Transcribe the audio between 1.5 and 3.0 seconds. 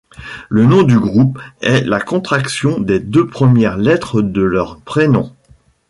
est la contraction des